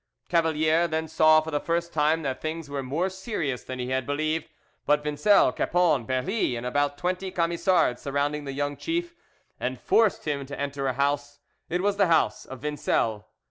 [0.29, 4.03] Cavalier then saw for the first time that things were more serious than he had
[4.07, 4.49] believed,
[4.87, 9.13] but Vincel, Cappon, Berlie, and about twenty Camisards surrounded the young chief
[9.59, 11.37] and forced him to enter a house;
[11.69, 13.25] it was the house of Vincel.